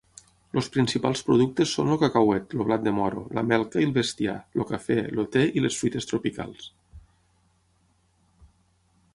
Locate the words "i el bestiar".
3.83-4.35